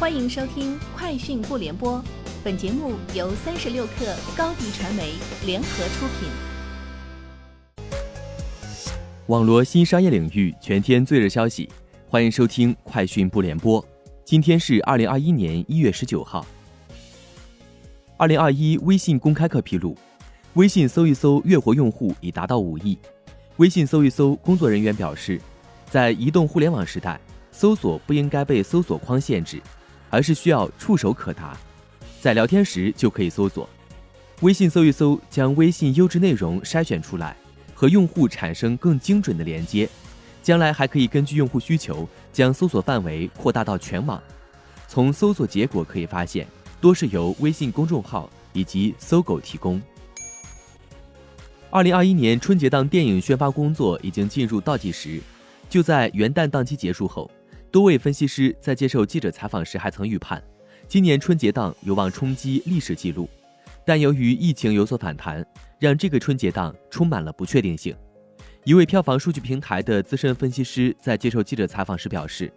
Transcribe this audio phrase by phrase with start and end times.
[0.00, 1.98] 欢迎收听《快讯不联播》，
[2.42, 5.12] 本节目由三十六克高低传媒
[5.44, 6.30] 联合出品。
[9.26, 11.68] 网罗新商业领域全天最热消息，
[12.08, 13.78] 欢迎收听《快讯不联播》。
[14.24, 16.46] 今天是二零二一年一月十九号。
[18.16, 19.94] 二零二一微信公开课披露，
[20.54, 22.98] 微信搜一搜月活用户已达到五亿。
[23.58, 25.38] 微信搜一搜工作人员表示，
[25.90, 27.20] 在移动互联网时代，
[27.52, 29.60] 搜索不应该被搜索框限制。
[30.10, 31.56] 而是需要触手可达，
[32.20, 33.66] 在聊天时就可以搜索。
[34.40, 37.36] 微信搜一搜，将微信优质内容筛选出来，
[37.74, 39.88] 和用户产生更精准的连接。
[40.42, 44.20] 将来还可以根据用户需求，将搜索范围扩大到全网。
[44.88, 46.46] 从搜索结果可以发现，
[46.80, 49.80] 多是由微信公众号以及搜狗提供。
[51.68, 55.20] 二零二一年春节档电影宣发工作已经进入倒计时，
[55.68, 57.30] 就在元旦档期结束后。
[57.70, 60.42] 多位分析师在接受记者采访时还曾预判，
[60.88, 63.30] 今年春节档有望冲击历史记录，
[63.86, 65.46] 但由于疫情有所反弹，
[65.78, 67.94] 让这个春节档充满了不确定性。
[68.64, 72.52] 一位票房数据平台的资深分析师在接受记者采访时表示，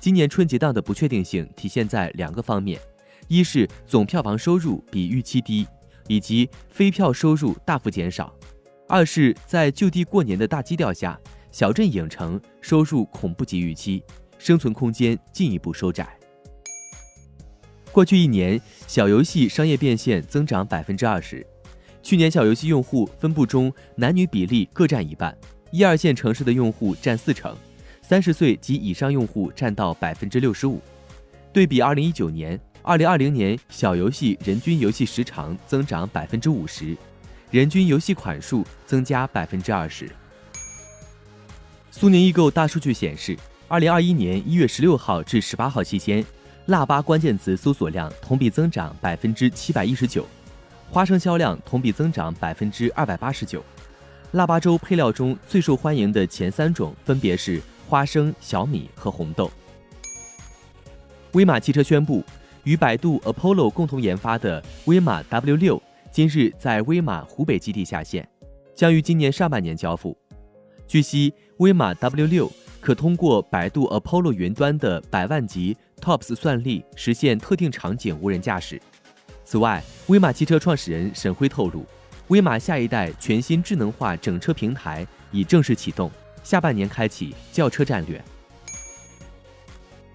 [0.00, 2.80] 今年春节档的不确定性体现在两个方面：
[3.28, 5.64] 一是总票房收入比预期低，
[6.08, 8.34] 以及非票收入大幅减少；
[8.88, 11.16] 二是，在就地过年的大基调下，
[11.52, 14.02] 小镇影城收入恐不及预期。
[14.40, 16.08] 生存空间进一步收窄。
[17.92, 21.46] 过去一年，小游戏商业变现增长百分之二十。
[22.02, 25.36] 去年小游戏用户分布中，男女比例各占一半，
[25.70, 27.54] 一二线城市的用户占四成，
[28.00, 30.80] 三十岁及以上用户占到百分之六十五。
[31.52, 36.96] 对比二零一九年、二零二零年，小游戏人均游戏时长增长百分之五十，
[37.50, 40.08] 人均游戏款数增加百分之二十。
[41.90, 43.36] 苏宁易购大数据显示。
[43.70, 46.26] 二零二一年一月十六号至十八号期间，
[46.66, 50.26] 腊八关键词搜索量同比增长百分之七百一十九，
[50.90, 53.64] 花生销量同比增长百分之二百八十九。
[54.32, 59.48] 腊八粥配料中最受欢迎的前三种分别是花生、小米和红豆。
[61.34, 62.24] 威马汽车宣布，
[62.64, 68.28] 与百度、Apollo 共同研发的威马 W 六今日在威马湖北基地下线，
[68.74, 70.18] 将于今年上半年交付。
[70.88, 72.50] 据悉，威马 W 六。
[72.80, 78.80] 可通过百度 Apollo 云端的百万级 TOPS 算力实现特定场景无人驾驶。
[79.44, 81.84] 此外，威马汽车创始人沈辉透露，
[82.28, 86.10] 威马下一代全新智能化整车平台已正式启动，
[86.42, 88.22] 下半年开启轿车战略。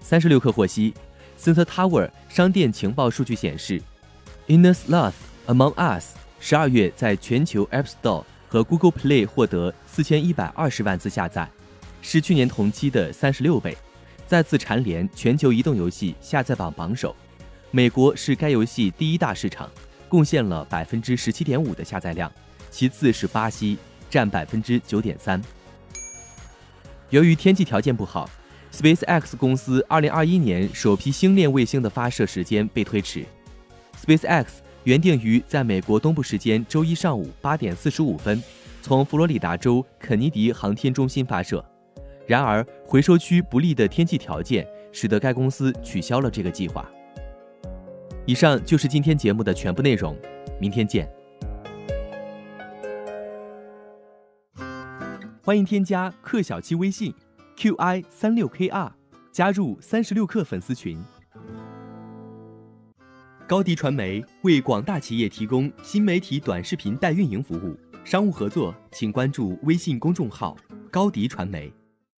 [0.00, 0.92] 三十六氪获悉
[1.38, 3.80] ，Center Tower 商店情报数据显示
[4.48, 5.14] ，Inner Sloth
[5.46, 11.48] Among Us 十二月在全球 App Store 和 Google Play 获得四千一百二十万次下载。
[12.08, 13.76] 是去年同期的三十六倍，
[14.28, 17.14] 再次蝉联全球移动游戏下载榜榜首。
[17.72, 19.68] 美国是该游戏第一大市场，
[20.08, 22.30] 贡献了百分之十七点五的下载量，
[22.70, 23.76] 其次是巴西，
[24.08, 25.42] 占百分之九点三。
[27.10, 28.30] 由于天气条件不好
[28.72, 33.26] ，SpaceX 公司二零二一年首批星链卫星的发射时间被推迟。
[34.00, 34.46] SpaceX
[34.84, 38.40] 原定于在美国东部时间周一上午八点四十五分，
[38.80, 41.64] 从佛罗里达州肯尼迪航天中心发射。
[42.26, 46.90] 然而，回收区不利的天气条件使得该公司取消了这个计划。
[48.26, 50.16] 以上就是今天节目的全部内容，
[50.60, 51.08] 明天见。
[55.40, 57.14] 欢迎添加克小七微信
[57.56, 58.90] ，qi 三六 kr，
[59.30, 61.00] 加入三十六氪粉丝群。
[63.46, 70.56] 高迪传媒为广大企业提供新媒体短视频代运营服务，商务合作请关注微信公众号
[70.90, 71.72] 高迪传媒。